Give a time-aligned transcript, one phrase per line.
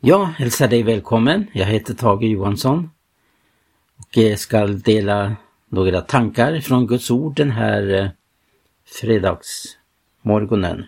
[0.00, 1.46] Jag hälsar dig välkommen.
[1.52, 2.90] Jag heter Tage Johansson
[3.96, 5.36] och ska dela
[5.68, 8.08] några tankar från Guds ord den här eh,
[8.84, 10.84] fredagsmorgonen.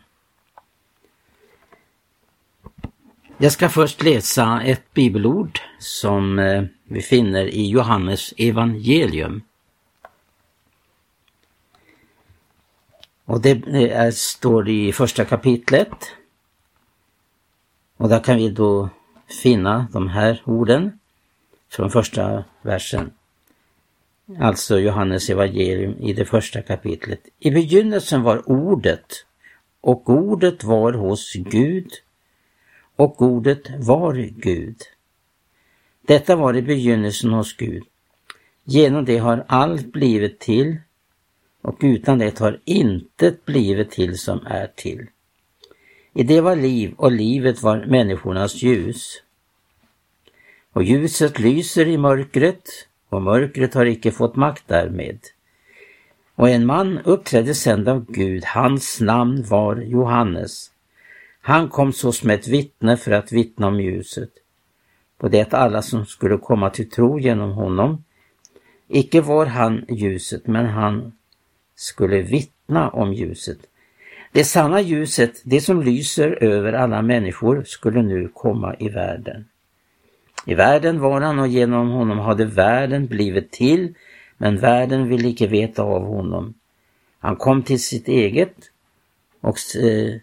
[3.38, 9.42] Jag ska först läsa ett bibelord som eh, vi finner i Johannes evangelium.
[13.24, 13.51] Och det
[13.92, 16.12] är, står i första kapitlet.
[17.97, 18.88] Och där kan vi då
[19.33, 20.98] finna de här orden
[21.70, 23.11] från första versen.
[24.39, 27.20] Alltså Johannes evangelium i det första kapitlet.
[27.39, 29.27] I begynnelsen var ordet
[29.80, 31.91] och ordet var hos Gud
[32.97, 34.77] och ordet var Gud.
[36.06, 37.83] Detta var i begynnelsen hos Gud.
[38.65, 40.77] Genom det har allt blivit till
[41.62, 45.06] och utan det har intet blivit till som är till.
[46.14, 49.23] I det var liv och livet var människornas ljus.
[50.73, 52.69] Och ljuset lyser i mörkret
[53.08, 55.19] och mörkret har icke fått makt därmed.
[56.34, 60.70] Och en man uppträdde sänd av Gud, hans namn var Johannes.
[61.41, 64.30] Han kom så som ett vittne för att vittna om ljuset,
[65.19, 68.05] på det att alla som skulle komma till tro genom honom,
[68.89, 71.12] icke var han ljuset, men han
[71.74, 73.58] skulle vittna om ljuset.
[74.33, 79.45] Det sanna ljuset, det som lyser över alla människor, skulle nu komma i världen.
[80.47, 83.95] I världen var han och genom honom hade världen blivit till,
[84.39, 86.55] men världen ville icke veta av honom.
[87.19, 88.55] Han kom till sitt eget
[89.41, 90.14] och eh,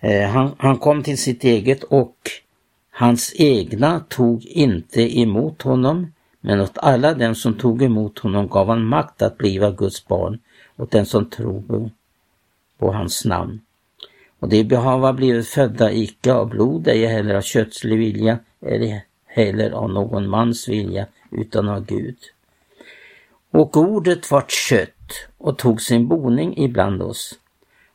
[0.00, 2.16] eh, han, han kom till sitt eget och
[2.90, 8.68] hans egna tog inte emot honom, men åt alla dem som tog emot honom gav
[8.68, 10.38] han makt att bliva Guds barn,
[10.76, 11.90] åt den som tror
[12.78, 13.60] på hans namn.
[14.38, 19.70] Och de behöva blivit födda icke av blod, ej heller av kötslig vilja, eller heller
[19.70, 22.16] av någon mans vilja, utan av Gud.
[23.50, 27.38] Och ordet vart kött och tog sin boning ibland oss.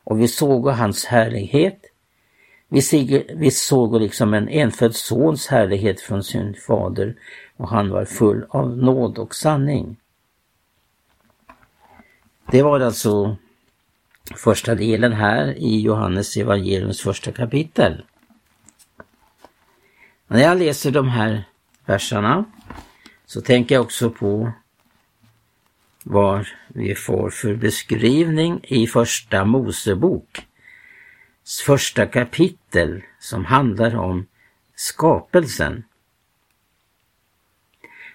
[0.04, 1.78] Och vi såg hans härlighet.
[2.68, 7.16] Vi, sig, vi såg liksom en enfödd sons härlighet från sin fader
[7.56, 9.96] och han var full av nåd och sanning.
[12.50, 13.36] Det var alltså
[14.36, 18.02] första delen här i Johannes evangeliums första kapitel.
[20.26, 21.44] När jag läser de här
[21.86, 22.44] verserna
[23.26, 24.52] så tänker jag också på
[26.04, 30.46] vad vi får för beskrivning i första Mosebok,
[31.66, 34.26] första kapitel som handlar om
[34.74, 35.84] skapelsen.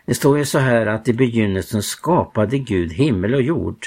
[0.05, 3.85] Det står ju så här att i begynnelsen skapade Gud himmel och jord.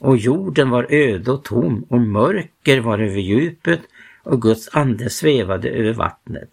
[0.00, 3.80] Och jorden var öde och tom och mörker var över djupet
[4.22, 6.50] och Guds ande svävade över vattnet.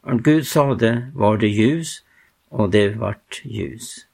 [0.00, 2.04] Och Gud sade, var det ljus
[2.48, 4.06] och det vart ljus.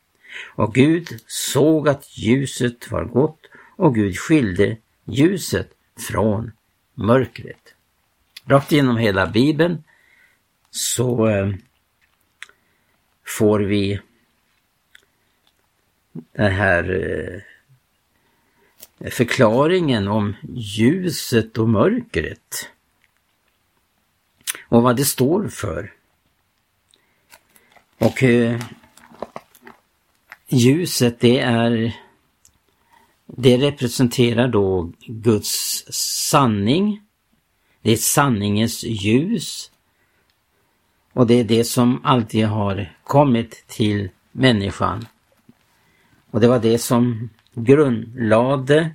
[0.54, 3.46] Och Gud såg att ljuset var gott
[3.76, 5.70] och Gud skilde ljuset
[6.08, 6.52] från
[6.94, 7.74] mörkret.
[8.46, 9.84] Rakt genom hela bibeln
[10.70, 11.52] så eh,
[13.38, 14.00] får vi
[16.32, 17.49] den här eh,
[19.10, 22.70] förklaringen om ljuset och mörkret.
[24.68, 25.92] Och vad det står för.
[27.98, 28.60] Och eh,
[30.48, 31.96] ljuset det är
[33.26, 35.84] det representerar då Guds
[36.30, 37.02] sanning.
[37.82, 39.70] Det är sanningens ljus.
[41.12, 45.06] Och det är det som alltid har kommit till människan.
[46.30, 48.90] Och det var det som grundlade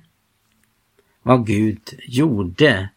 [1.22, 2.88] vad Gud gjorde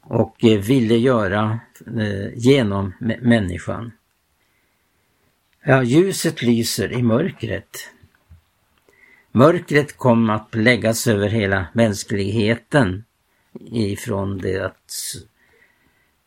[0.00, 3.92] och eh, ville göra eh, genom människan.
[5.64, 7.90] Ja, ljuset lyser i mörkret.
[9.32, 13.04] Mörkret kom att läggas över hela mänskligheten
[13.70, 14.92] ifrån det att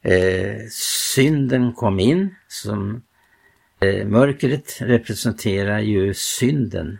[0.01, 0.68] eh,
[1.15, 2.36] synden kom in.
[2.47, 3.01] Som
[3.80, 6.97] eh, Mörkret representerar ju synden.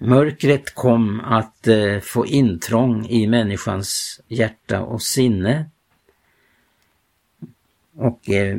[0.00, 5.70] Mörkret kom att eh, få intrång i människans hjärta och sinne.
[7.96, 8.58] Och eh,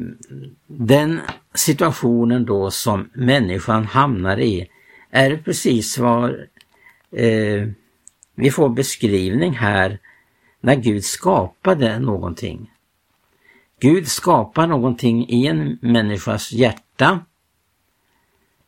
[0.67, 1.19] den
[1.53, 4.67] situationen då som människan hamnar i
[5.09, 6.29] är precis vad
[7.11, 7.67] eh,
[8.35, 9.99] vi får beskrivning här
[10.59, 12.71] när Gud skapade någonting.
[13.79, 17.19] Gud skapar någonting i en människas hjärta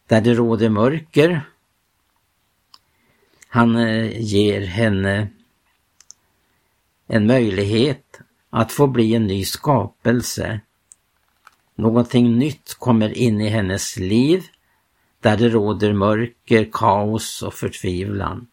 [0.07, 1.41] där det råder mörker
[3.47, 5.27] han eh, ger henne
[7.07, 10.59] en möjlighet att få bli en ny skapelse.
[11.75, 14.43] Någonting nytt kommer in i hennes liv
[15.19, 18.47] där det råder mörker, kaos och förtvivlan.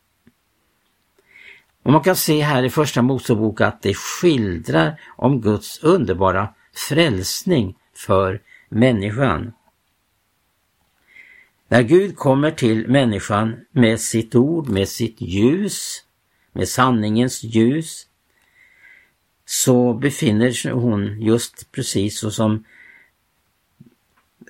[1.82, 6.49] Och man kan se här i första Mosebok att det skildrar om Guds underbara
[6.88, 9.52] frälsning för människan.
[11.69, 16.05] När Gud kommer till människan med sitt ord, med sitt ljus,
[16.52, 18.06] med sanningens ljus,
[19.44, 22.64] så befinner sig hon just precis så som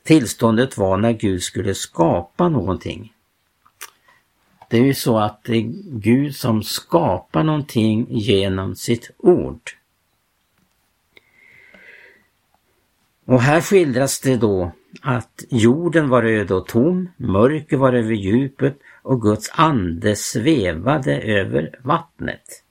[0.03, 3.13] tillståndet var när Gud skulle skapa någonting.
[4.71, 9.71] Det är ju så att det är Gud som skapar någonting genom sitt ord.
[13.25, 14.73] Och här skildras det då
[15.03, 21.79] att jorden var öde och tom, mörker var över djupet och Guds ande svävade över
[21.83, 22.63] vattnet.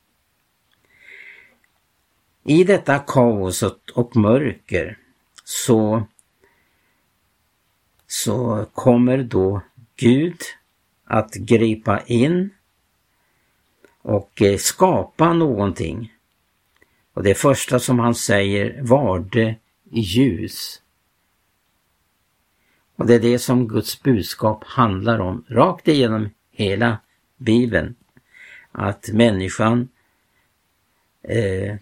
[2.43, 4.97] I detta kaos och mörker
[5.43, 6.07] så,
[8.07, 9.61] så kommer då
[9.95, 10.41] Gud
[11.05, 12.49] att gripa in
[14.01, 16.13] och eh, skapa någonting.
[17.13, 19.55] Och det första som han säger var det
[19.91, 20.81] ljus.
[22.95, 26.97] Och det är det som Guds budskap handlar om rakt igenom hela
[27.37, 27.95] Bibeln.
[28.71, 29.89] Att människan
[31.21, 31.75] eh,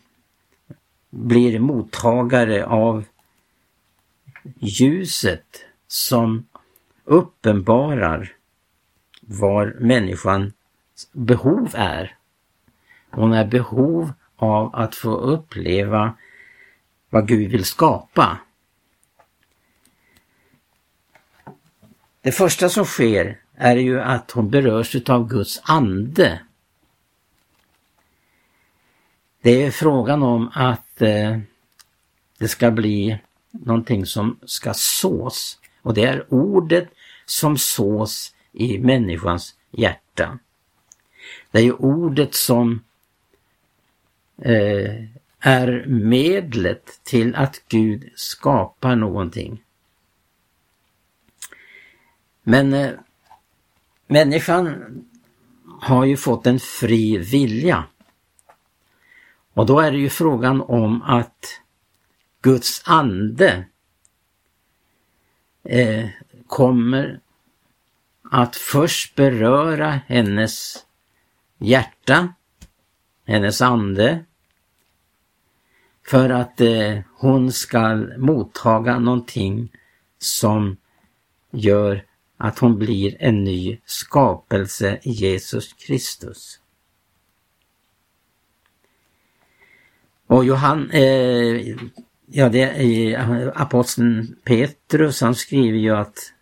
[1.09, 3.05] blir mottagare av
[4.59, 6.47] ljuset som
[7.03, 8.33] uppenbarar
[9.21, 10.53] var människans
[11.11, 12.15] behov är.
[13.09, 16.13] Hon är behov av att få uppleva
[17.09, 18.37] vad Gud vill skapa.
[22.21, 26.41] Det första som sker är ju att hon berörs utav Guds ande.
[29.41, 31.39] Det är frågan om att eh,
[32.37, 33.19] det ska bli
[33.51, 36.89] någonting som ska sås och det är ordet
[37.25, 40.39] som sås i människans hjärta.
[41.51, 42.83] Det är ju ordet som
[44.41, 45.05] eh,
[45.39, 49.63] är medlet till att Gud skapar någonting.
[52.43, 52.91] Men eh,
[54.07, 54.83] människan
[55.81, 57.83] har ju fått en fri vilja.
[59.53, 61.61] Och då är det ju frågan om att
[62.41, 63.65] Guds ande
[65.63, 66.09] eh,
[66.47, 67.19] kommer
[68.31, 70.85] att först beröra hennes
[71.57, 72.33] hjärta,
[73.25, 74.25] hennes ande,
[76.07, 79.71] för att eh, hon ska mottaga någonting
[80.17, 80.77] som
[81.51, 82.05] gör
[82.41, 86.59] att hon blir en ny skapelse i Jesus Kristus.
[90.27, 91.75] Och Johan, eh,
[92.25, 96.33] ja det är eh, aposteln Petrus, han skriver ju att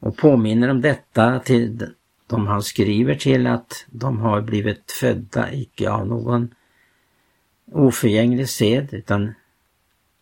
[0.00, 1.94] och påminner om detta till
[2.26, 6.54] de han skriver till att de har blivit födda icke av någon
[7.72, 9.34] oförgänglig sed utan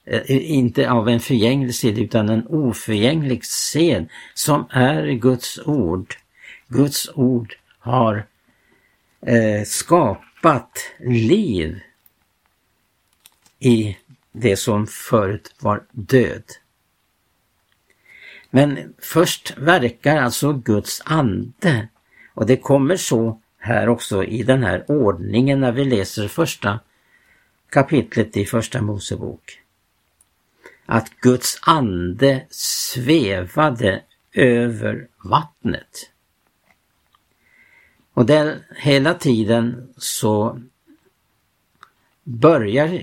[0.06, 6.14] Eh, inte av en förgänglig sed utan en oförgänglig sed som är Guds ord.
[6.68, 8.26] Guds ord har
[9.26, 11.80] eh, skapat liv
[13.58, 13.96] i
[14.32, 16.44] det som förut var död.
[18.50, 21.88] Men först verkar alltså Guds ande
[22.34, 26.80] och det kommer så här också i den här ordningen när vi läser första
[27.70, 29.63] kapitlet i Första Mosebok.
[30.86, 36.10] Att Guds ande svävade över vattnet.
[38.14, 40.60] Och där hela tiden så
[42.24, 43.00] börjar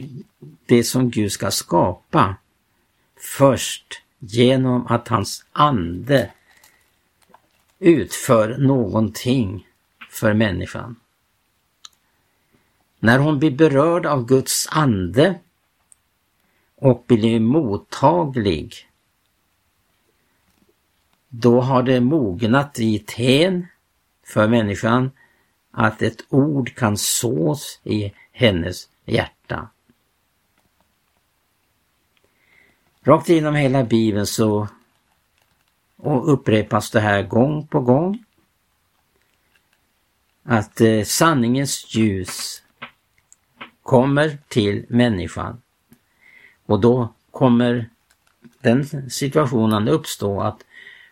[0.65, 2.35] det som Gud ska skapa
[3.17, 6.31] först genom att hans ande
[7.79, 9.67] utför någonting
[10.09, 10.95] för människan.
[12.99, 15.39] När hon blir berörd av Guds ande
[16.81, 18.73] och blir mottaglig,
[21.29, 23.67] då har det mognat i ten
[24.23, 25.11] för människan
[25.71, 29.69] att ett ord kan sås i hennes hjärta.
[33.03, 34.67] Rakt igenom hela Bibeln så
[35.97, 38.25] och upprepas det här gång på gång.
[40.43, 42.63] Att eh, sanningens ljus
[43.81, 45.61] kommer till människan.
[46.71, 47.89] Och då kommer
[48.61, 50.63] den situationen uppstå att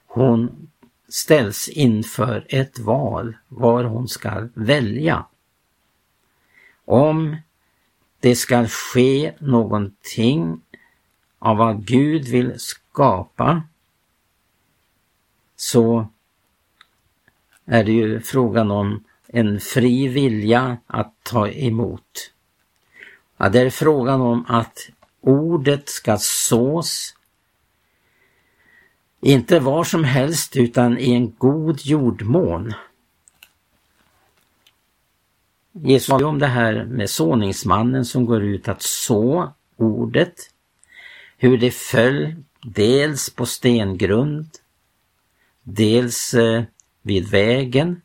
[0.08, 0.70] hon
[1.10, 5.26] ställs inför ett val var hon ska välja.
[6.86, 7.38] Om
[8.20, 10.62] det ska ske någonting
[11.40, 13.64] av vad Gud vill skapa
[15.56, 16.08] så
[17.66, 22.32] är det ju frågan om en fri vilja att ta emot.
[23.38, 24.90] Ja, det är frågan om att
[25.22, 27.16] ordet ska sås
[29.22, 32.74] inte var som helst utan i en god jordmån.
[35.72, 40.36] Jesus sa om det här med såningsmannen som går ut att så ordet,
[41.38, 44.50] hur det föll dels på stengrund,
[45.64, 46.64] dels eh,
[47.02, 48.02] vid vägen,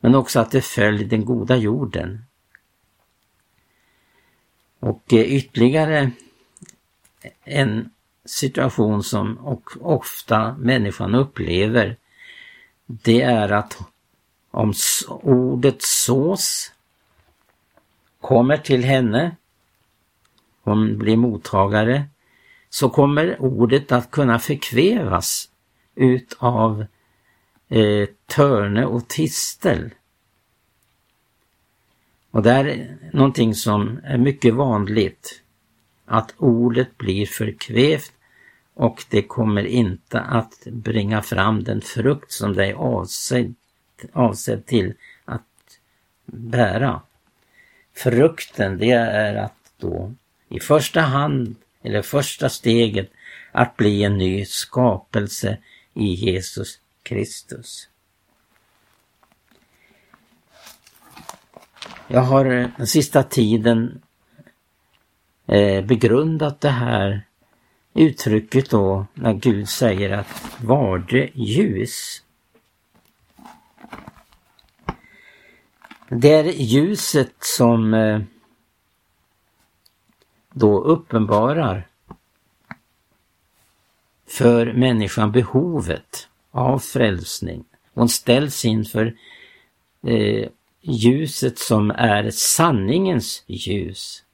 [0.00, 2.24] men också att det föll i den goda jorden.
[4.80, 6.10] Och eh, ytterligare
[7.44, 7.90] en
[8.24, 11.96] situation som ofta människan upplever,
[12.86, 13.78] det är att
[14.50, 14.72] om
[15.22, 16.72] ordet sås
[18.20, 19.36] kommer till henne,
[20.62, 22.04] hon blir mottagare,
[22.70, 25.48] så kommer ordet att kunna förkvävas
[25.94, 26.86] utav
[27.68, 29.90] eh, törne och tistel.
[32.30, 35.42] Och det är någonting som är mycket vanligt,
[36.04, 38.12] att ordet blir förkvävt
[38.74, 43.54] och det kommer inte att bringa fram den frukt som det är avsedd,
[44.12, 44.94] avsedd till
[45.24, 45.42] att
[46.26, 47.00] bära.
[47.94, 50.12] Frukten det är att då
[50.48, 53.10] i första hand, eller första steget,
[53.52, 55.58] att bli en ny skapelse
[55.94, 57.88] i Jesus Kristus.
[62.10, 64.02] Jag har eh, den sista tiden
[65.46, 67.22] eh, begrundat det här
[67.94, 72.22] uttrycket då när Gud säger att var det ljus.
[76.08, 78.20] Det är ljuset som eh,
[80.52, 81.86] då uppenbarar
[84.26, 87.64] för människan behovet av frälsning.
[87.94, 89.16] Hon ställs inför
[90.02, 90.48] eh,
[90.80, 94.24] ljuset som är sanningens ljus.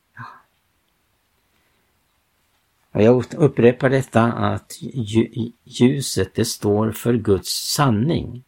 [2.92, 4.72] Jag upprepar detta att
[5.64, 8.44] ljuset det står för Guds sanning.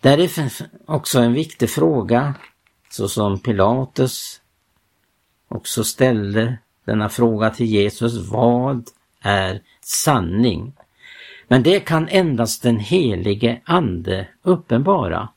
[0.00, 0.50] Där är
[0.86, 2.34] också en viktig fråga
[2.90, 4.40] så som Pilatus
[5.48, 8.28] också ställde denna fråga till Jesus.
[8.30, 8.88] Vad
[9.20, 10.72] är sanning?
[11.48, 15.28] Men det kan endast den helige Ande uppenbara.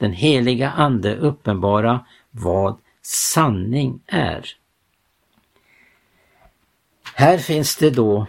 [0.00, 4.46] Den heliga Ande uppenbara vad sanning är.
[7.14, 8.26] Här finns det då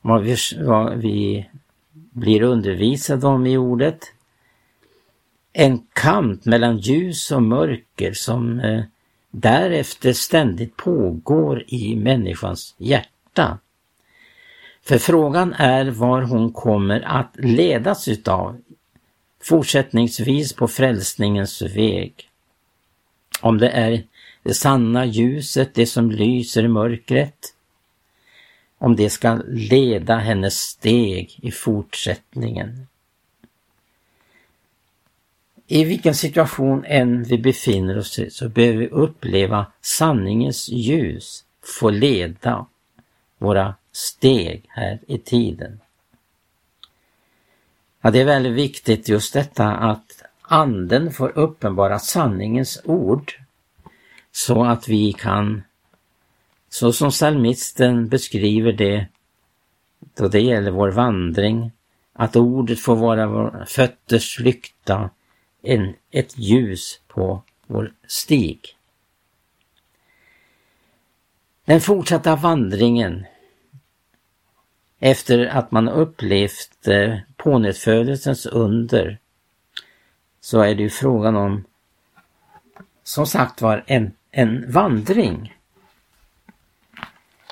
[0.00, 1.48] vad vi, vad vi
[1.92, 4.00] blir undervisade om i ordet.
[5.52, 8.84] En kamp mellan ljus och mörker som eh,
[9.30, 13.58] därefter ständigt pågår i människans hjärta.
[14.82, 18.60] För frågan är var hon kommer att ledas utav
[19.44, 22.30] fortsättningsvis på frälsningens väg.
[23.40, 24.04] Om det är
[24.42, 27.54] det sanna ljuset, det som lyser i mörkret,
[28.78, 32.86] om det ska leda hennes steg i fortsättningen.
[35.66, 41.44] I vilken situation än vi befinner oss i så behöver vi uppleva sanningens ljus
[41.80, 42.66] få leda
[43.38, 45.80] våra steg här i tiden.
[48.04, 53.32] Ja, det är väldigt viktigt just detta att anden får uppenbara sanningens ord
[54.32, 55.62] så att vi kan,
[56.68, 59.06] så som psalmisten beskriver det
[60.14, 61.72] då det gäller vår vandring,
[62.12, 65.10] att ordet får vara våra fötters lykta,
[65.62, 68.76] en, ett ljus på vår stig.
[71.64, 73.26] Den fortsatta vandringen
[74.98, 79.18] efter att man upplevt eh, pånyttfödelsens under
[80.40, 81.64] så är det ju frågan om
[83.02, 85.54] som sagt var en en vandring.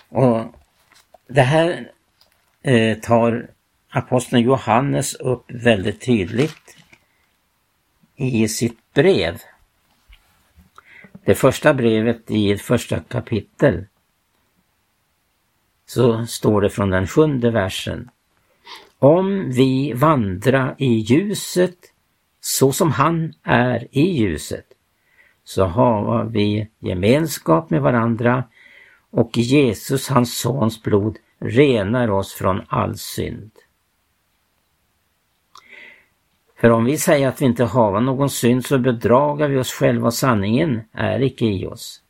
[0.09, 0.55] Och
[1.27, 1.93] det här
[2.63, 3.51] eh, tar
[3.89, 6.77] aposteln Johannes upp väldigt tydligt
[8.17, 9.41] i sitt brev.
[11.25, 13.87] Det första brevet i första kapitel
[15.87, 18.11] så står det från den sjunde versen.
[19.03, 21.77] Om vi vandra i ljuset
[22.41, 24.67] så som han är i ljuset
[25.45, 28.45] så har vi gemenskap med varandra
[29.11, 33.51] och Jesus, hans sons blod, renar oss från all synd.
[36.61, 40.07] För om vi säger att vi inte har någon synd så bedragar vi oss själva
[40.07, 42.03] och sanningen är icke i oss.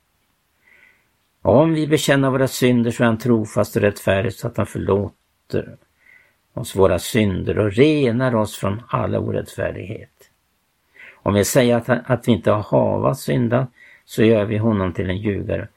[1.42, 5.76] Om vi bekänner våra synder så är han trofast och rättfärdig så att han förlåter
[6.54, 10.30] oss våra synder och renar oss från all orättfärdighet.
[11.14, 13.70] Om vi säger att, att vi inte har havat syndat
[14.04, 15.68] så gör vi honom till en ljugare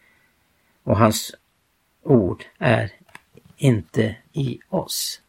[0.84, 1.36] och hans
[2.03, 2.91] ord är
[3.58, 5.22] inte i oss.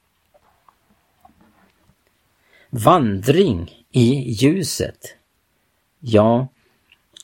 [2.70, 5.16] Vandring i ljuset.
[6.00, 6.48] Ja,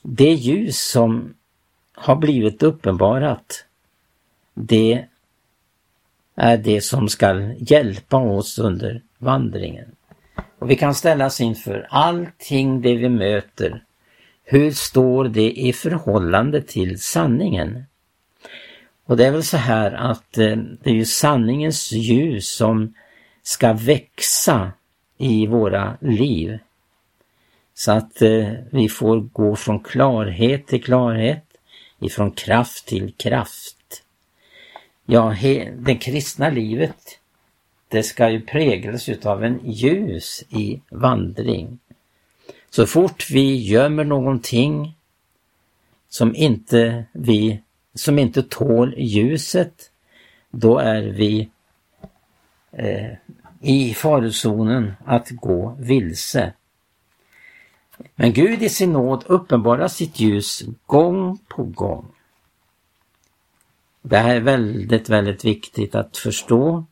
[0.01, 1.33] det ljus som
[1.93, 3.65] har blivit uppenbarat,
[4.53, 5.05] det
[6.35, 9.95] är det som ska hjälpa oss under vandringen.
[10.59, 13.83] Och vi kan ställas inför allting det vi möter.
[14.43, 17.83] Hur står det i förhållande till sanningen?
[19.05, 22.93] Och det är väl så här att eh, det är ju sanningens ljus som
[23.43, 24.71] ska växa
[25.17, 26.59] i våra liv.
[27.73, 31.45] Så att eh, vi får gå från klarhet till klarhet,
[31.99, 33.82] ifrån kraft till kraft.
[35.05, 35.35] Ja,
[35.77, 37.19] det kristna livet
[37.93, 41.79] det ska ju präglas utav en ljus i vandring.
[42.69, 44.97] Så fort vi gömmer någonting
[46.09, 47.59] som inte vi,
[47.93, 49.91] som inte tål ljuset,
[50.51, 51.49] då är vi
[52.71, 53.11] eh,
[53.61, 56.53] i farozonen att gå vilse.
[58.15, 62.05] Men Gud i sin nåd uppenbarar sitt ljus gång på gång.
[64.05, 66.85] Det här är väldigt, väldigt viktigt att förstå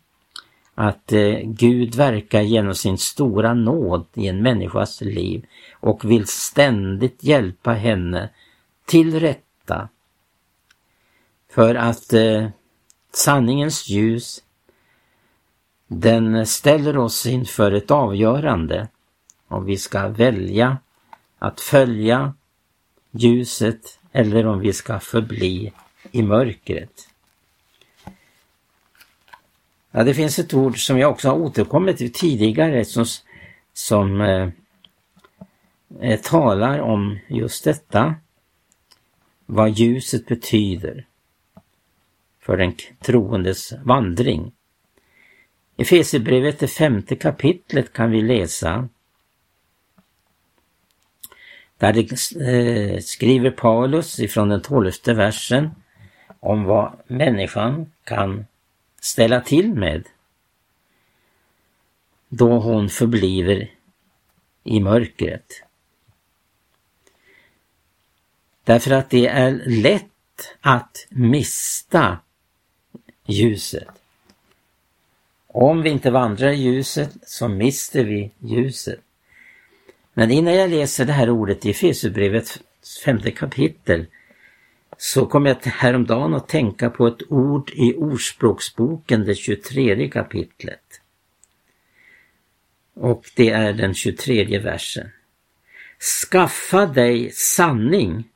[0.76, 5.46] att eh, Gud verkar genom sin stora nåd i en människas liv
[5.80, 8.30] och vill ständigt hjälpa henne
[8.86, 9.90] till rätta.
[11.50, 12.48] För att eh,
[13.14, 14.44] sanningens ljus
[15.88, 18.88] den ställer oss inför ett avgörande
[19.48, 20.78] om vi ska välja
[21.40, 22.34] att följa
[23.12, 25.74] ljuset eller om vi ska förbli
[26.12, 27.08] i mörkret.
[29.92, 33.06] Ja, det finns ett ord som jag också har återkommit till tidigare som,
[33.74, 34.50] som eh,
[36.02, 38.16] eh talar om just detta.
[39.46, 41.06] Vad ljuset betyder
[42.40, 44.52] för den troendes vandring.
[45.76, 48.90] I Fesebrevet, det femte kapitlet, kan vi läsa
[51.78, 52.12] där det,
[52.48, 55.70] eh, skriver Paulus ifrån den tolfte versen
[56.42, 58.46] om vad människan kan
[59.00, 60.08] ställa till med
[62.30, 63.72] då hon förbliver
[64.64, 65.64] i mörkret.
[68.64, 70.08] Därför att det är lätt
[70.62, 72.20] att mista
[73.26, 73.88] ljuset.
[75.48, 79.00] Om vi inte vandrar i ljuset så mister vi ljuset.
[80.14, 82.62] Men innan jag läser det här ordet i Efesierbrevet
[83.06, 84.06] femte kapitel
[85.04, 91.02] så kom jag häromdagen att tänka på ett ord i Ordspråksboken, det 23 kapitlet.
[92.94, 95.10] Och det är den 23 versen.
[96.00, 98.30] Skaffa dig sanning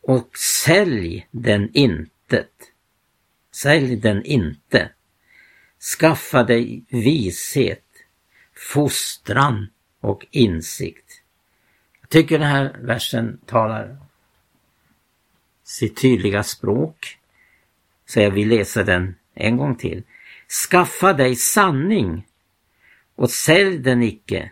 [0.00, 2.72] och sälj den intet.
[3.52, 4.90] Sälj den inte.
[5.98, 7.86] Skaffa dig vishet,
[8.54, 9.66] fostran
[10.00, 11.21] och insikt
[12.12, 13.96] tycker den här versen talar
[15.64, 17.18] sitt tydliga språk.
[18.06, 20.02] Så jag vill läsa den en gång till.
[20.70, 22.26] Skaffa dig sanning
[23.16, 24.50] och sälj den icke.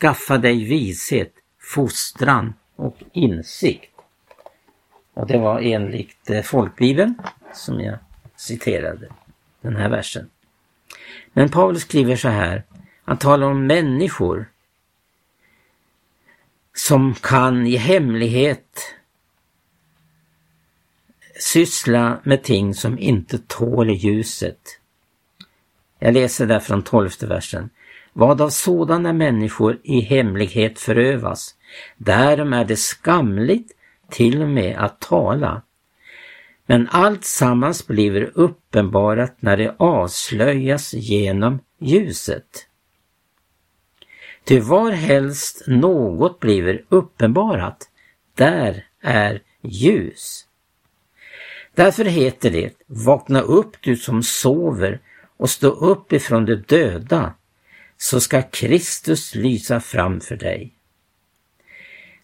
[0.00, 3.92] Skaffa dig vishet, fostran och insikt.
[5.14, 7.14] Och det var enligt eh, folkbibeln
[7.54, 7.98] som jag
[8.36, 9.08] citerade
[9.60, 10.30] den här versen.
[11.32, 12.62] Men Paulus skriver så här,
[13.04, 14.46] han talar om människor
[16.76, 18.94] som kan i hemlighet
[21.40, 24.60] syssla med ting som inte tål ljuset.
[25.98, 27.70] Jag läser där från tolfte versen.
[28.12, 31.54] Vad av sådana människor i hemlighet förövas,
[31.96, 33.72] därom är det skamligt
[34.10, 35.62] till och med att tala.
[36.66, 42.65] Men allt sammans blir uppenbarat när det avslöjas genom ljuset.
[44.46, 47.88] Ty var helst något bliver uppenbarat,
[48.34, 50.46] där är ljus.
[51.74, 55.00] Därför heter det, vakna upp du som sover
[55.36, 57.34] och stå upp ifrån de döda,
[57.96, 60.72] så ska Kristus lysa fram för dig.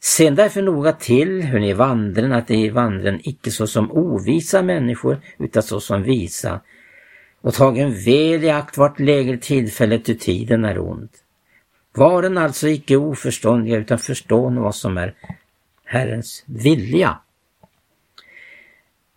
[0.01, 5.21] Se därför noga till hur ni vandrar, att ni vandrar icke så som ovisa människor,
[5.39, 6.61] utan så som visa,
[7.41, 11.11] och tagen väl i akt vart lägre tillfälle till tiden är ond.
[11.95, 15.15] Varen alltså icke oförståndiga utan förstående vad som är
[15.85, 17.19] Herrens vilja.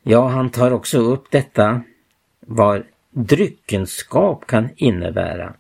[0.04, 1.82] Ja, han tar också upp detta
[2.40, 5.54] vad dryckenskap kan innebära.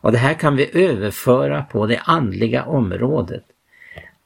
[0.00, 3.44] Och det här kan vi överföra på det andliga området.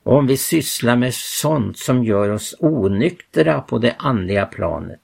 [0.02, 5.00] Och om vi sysslar med sånt som gör oss onyktra på det andliga planet,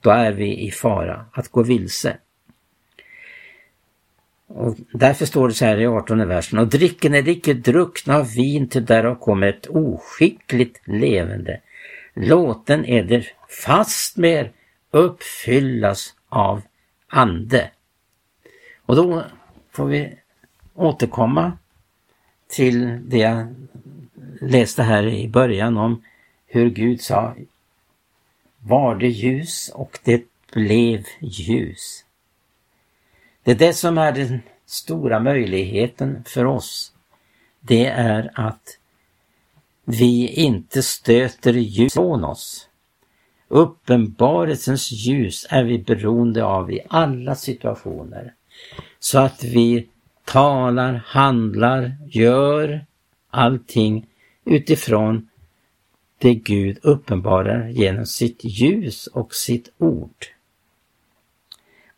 [0.00, 2.16] då är vi i fara att gå vilse.
[4.46, 6.58] Och därför står det så här i 18 versen.
[6.58, 11.60] Och dricken är icke druckna av vin till därav kommer ett oskickligt levande.
[12.14, 13.32] Låten eder
[13.64, 14.52] fastmer
[14.90, 16.62] uppfyllas av
[17.08, 17.70] ande.
[18.86, 19.24] Och då
[19.70, 20.14] får vi
[20.74, 21.52] återkomma
[22.48, 23.54] till det jag
[24.40, 26.02] läste här i början om
[26.46, 27.34] hur Gud sa
[28.58, 32.04] var det ljus och det blev ljus.
[33.44, 36.92] Det är det som är den stora möjligheten för oss.
[37.60, 38.78] Det är att
[39.84, 42.68] vi inte stöter ljus från oss.
[43.48, 48.34] Uppenbarelsens ljus är vi beroende av i alla situationer.
[48.98, 49.88] Så att vi
[50.24, 52.86] talar, handlar, gör
[53.30, 54.06] allting
[54.44, 55.28] utifrån
[56.18, 60.26] det Gud uppenbarar genom sitt ljus och sitt ord.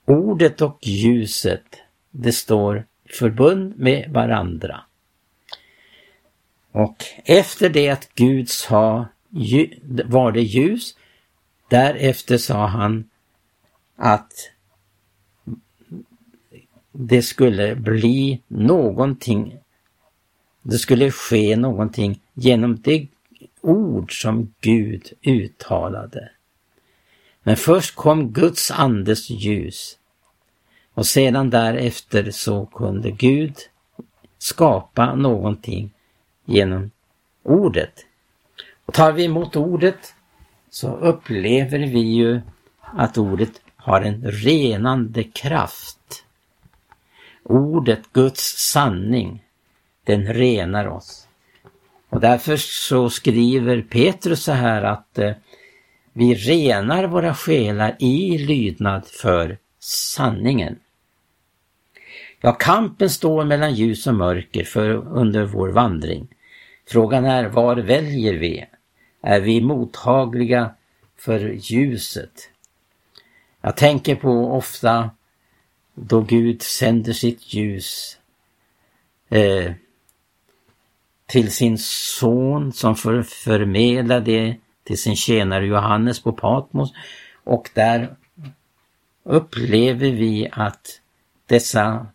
[0.07, 1.65] Ordet och ljuset,
[2.11, 4.81] det står förbund med varandra.
[6.73, 9.07] Och efter det att Gud sa
[10.05, 10.97] var det ljus,
[11.69, 13.11] därefter sa han
[13.97, 14.33] att
[16.93, 19.59] det skulle bli någonting,
[20.63, 23.09] det skulle ske någonting genom det
[23.61, 26.31] ord som Gud uttalade.
[27.47, 29.99] Men först kom Guds andes ljus
[30.95, 33.57] och sedan därefter så kunde Gud
[34.39, 35.91] skapa någonting
[36.45, 36.91] genom
[37.43, 38.07] ordet.
[38.87, 40.15] Och tar vi emot ordet
[40.71, 42.41] så upplever vi ju
[42.81, 46.25] att ordet har en renande kraft.
[47.43, 49.45] Ordet, Guds sanning,
[50.05, 51.29] den renar oss.
[52.09, 55.33] Och därför så skriver Petrus så här att eh,
[56.17, 60.79] vi renar våra själar i lydnad för sanningen.
[62.41, 66.29] Ja, kampen står mellan ljus och mörker för under vår vandring.
[66.87, 68.67] Frågan är, var väljer vi?
[69.23, 70.75] Är vi mottagliga
[71.17, 72.51] för ljuset?
[73.61, 75.11] Jag tänker på ofta
[75.95, 78.19] då Gud sänder sitt ljus
[79.29, 79.73] eh,
[81.27, 86.93] till sin son som för, förmedlar det till sin tjänare Johannes på Patmos
[87.45, 88.17] och där
[89.25, 91.01] upplever vi att
[91.47, 92.07] dessa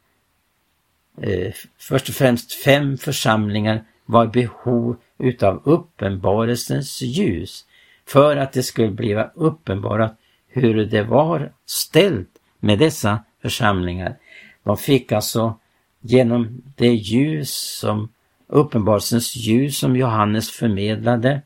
[1.22, 7.66] eh, först och främst fem församlingar var i behov utav uppenbarelsens ljus
[8.08, 12.30] för att det skulle bli uppenbarat hur det var ställt
[12.60, 14.18] med dessa församlingar.
[14.64, 15.60] De fick alltså
[16.02, 18.10] genom det ljus som
[18.48, 21.42] uppenbarelsens ljus som Johannes förmedlade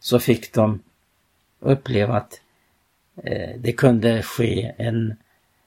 [0.00, 0.80] så fick de
[1.60, 2.40] uppleva att
[3.16, 5.16] eh, det kunde ske en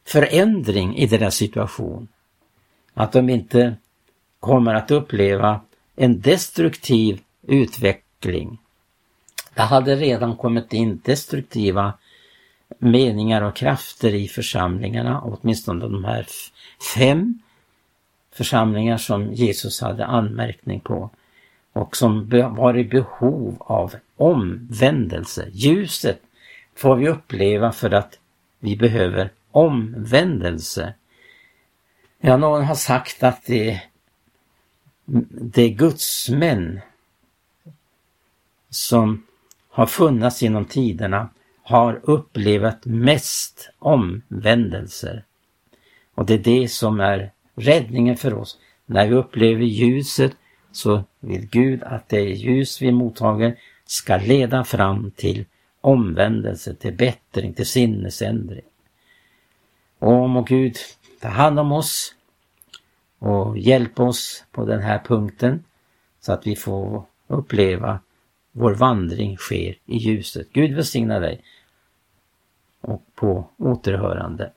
[0.06, 2.08] förändring i deras situation.
[2.94, 3.76] Att de inte
[4.40, 5.62] kommer att uppleva
[5.96, 8.58] en destruktiv utveckling.
[9.54, 11.94] Det hade redan kommit in destruktiva
[12.80, 16.28] meningar och krafter i församlingarna, åtminstone de här
[16.96, 17.40] fem
[18.32, 21.10] församlingar som Jesus hade anmärkning på
[21.74, 25.50] och som var i behov av omvändelse.
[25.52, 26.22] Ljuset
[26.76, 28.20] får vi uppleva för att
[28.60, 30.94] vi behöver omvändelse.
[32.20, 33.82] Ja, någon har sagt att det,
[35.32, 36.80] det är gudsmän
[38.70, 39.26] som
[39.70, 41.30] har funnits genom tiderna
[41.64, 45.24] har upplevt mest omvändelser.
[46.16, 48.58] Och det är det som är räddningen för oss.
[48.86, 50.36] När vi upplever ljuset
[50.72, 53.58] så vill Gud att det ljus vi mottager
[53.92, 55.46] ska leda fram till
[55.82, 58.66] omvändelse, till bättring, till sinnesändring.
[60.00, 60.76] Och må Gud
[61.22, 62.16] ta hand om oss
[63.20, 65.64] och hjälpa oss på den här punkten
[66.20, 68.00] så att vi får uppleva
[68.52, 70.48] vår vandring sker i ljuset.
[70.54, 71.44] Gud välsigna dig
[72.82, 74.54] och på återhörande.